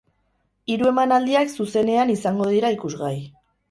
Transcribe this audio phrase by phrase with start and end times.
[0.75, 3.19] Hiru emanaldiak zuzenean izango dira ikusgai.